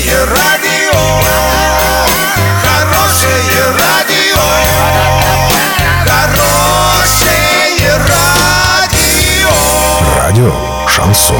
Хорошее 0.00 0.24
радио, 0.24 0.98
хорошее 2.62 3.36
радио, 3.78 4.40
хорошее 6.06 7.98
радио. 8.08 9.50
Радио 10.16 10.52
Шансон. 10.88 11.36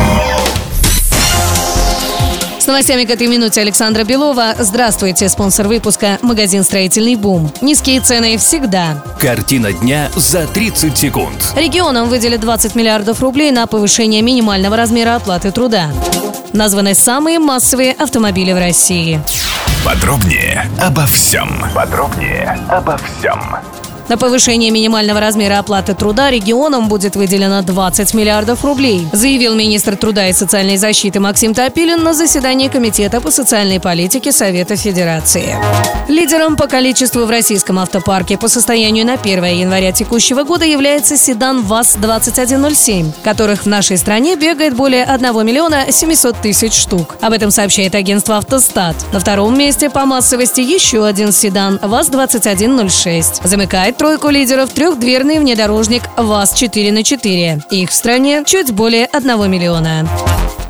С 2.59 2.66
новостями 2.66 3.04
к 3.04 3.11
этой 3.11 3.29
минуте 3.29 3.62
Александра 3.62 4.04
Белова. 4.04 4.54
Здравствуйте, 4.59 5.30
спонсор 5.30 5.66
выпуска 5.66 6.18
«Магазин 6.20 6.62
«Строительный 6.62 7.14
бум». 7.16 7.50
Низкие 7.62 8.02
цены 8.02 8.36
всегда. 8.36 9.02
Картина 9.18 9.72
дня 9.72 10.11
за 10.14 10.46
30 10.46 10.98
секунд. 10.98 11.54
Регионам 11.56 12.11
выделят 12.11 12.42
20 12.42 12.74
миллиардов 12.74 13.22
рублей 13.22 13.52
на 13.52 13.66
повышение 13.66 14.20
минимального 14.20 14.77
размера 14.77 15.16
оплаты 15.16 15.50
труда. 15.50 15.90
Названы 16.53 16.95
самые 16.95 17.39
массовые 17.39 17.93
автомобили 17.93 18.53
в 18.53 18.58
России. 18.58 19.21
Подробнее 19.85 20.68
обо 20.81 21.07
всем. 21.07 21.64
Подробнее 21.75 22.58
обо 22.68 22.99
всем. 22.99 23.41
На 24.11 24.19
повышение 24.19 24.73
минимального 24.73 25.21
размера 25.21 25.61
оплаты 25.61 25.95
труда 25.95 26.32
регионам 26.32 26.89
будет 26.89 27.14
выделено 27.14 27.63
20 27.63 28.13
миллиардов 28.13 28.64
рублей, 28.64 29.07
заявил 29.13 29.55
министр 29.55 29.96
труда 29.96 30.29
и 30.29 30.33
социальной 30.33 30.79
защиты 30.79 31.21
Максим 31.21 31.55
Топилин 31.55 32.03
на 32.03 32.12
заседании 32.12 32.67
Комитета 32.67 33.20
по 33.20 33.31
социальной 33.31 33.78
политике 33.78 34.33
Совета 34.33 34.75
Федерации. 34.75 35.56
Лидером 36.09 36.56
по 36.56 36.67
количеству 36.67 37.25
в 37.25 37.31
российском 37.31 37.78
автопарке 37.78 38.36
по 38.36 38.48
состоянию 38.48 39.06
на 39.06 39.12
1 39.12 39.45
января 39.45 39.92
текущего 39.92 40.42
года 40.42 40.64
является 40.64 41.17
седан 41.17 41.62
ВАЗ-2107, 41.62 43.12
которых 43.22 43.62
в 43.62 43.67
нашей 43.67 43.97
стране 43.97 44.34
бегает 44.34 44.75
более 44.75 45.05
1 45.05 45.47
миллиона 45.47 45.92
700 45.92 46.36
тысяч 46.42 46.75
штук. 46.75 47.14
Об 47.20 47.33
этом 47.33 47.53
сообщает 47.53 47.95
агентство 47.95 48.39
«Автостат». 48.39 48.97
На 49.12 49.20
втором 49.20 49.56
месте 49.56 49.89
по 49.89 50.05
массовости 50.05 50.61
еще 50.61 51.06
один 51.06 51.30
седан 51.30 51.78
ВАЗ-2106. 51.80 53.47
Замыкает 53.47 53.99
тройку 54.00 54.30
лидеров 54.30 54.70
трехдверный 54.70 55.38
внедорожник 55.40 56.02
ВАЗ-4 56.16 56.90
на 56.90 57.02
4. 57.02 57.64
Их 57.70 57.90
в 57.90 57.92
стране 57.92 58.42
чуть 58.46 58.72
более 58.72 59.04
1 59.04 59.50
миллиона. 59.50 60.08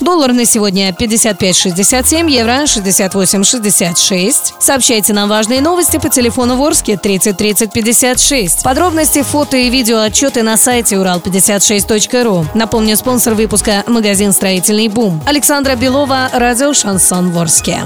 Доллар 0.01 0.33
на 0.33 0.45
сегодня 0.45 0.91
55.67, 0.91 2.29
евро 2.29 2.65
68.66. 2.65 4.55
Сообщайте 4.59 5.13
нам 5.13 5.29
важные 5.29 5.61
новости 5.61 5.99
по 5.99 6.09
телефону 6.09 6.57
Ворске 6.57 6.97
30 6.97 7.37
30 7.37 7.73
56. 7.73 8.65
Подробности, 8.65 9.23
фото 9.23 9.57
и 9.57 9.71
видео 9.71 10.01
отчеты 10.01 10.43
на 10.43 10.57
сайте 10.57 10.97
урал56.ру. 10.97 12.47
Напомню, 12.55 12.97
спонсор 12.97 13.35
выпуска– 13.35 13.85
магазин 13.87 14.33
«Строительный 14.33 14.89
бум». 14.89 15.23
Александра 15.25 15.77
Белова, 15.77 16.31
радио 16.33 16.75
«Шансон 16.75 17.31
Ворске». 17.31 17.85